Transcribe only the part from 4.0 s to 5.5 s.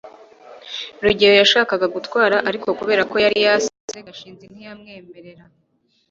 gashinzi ntiyamwemerera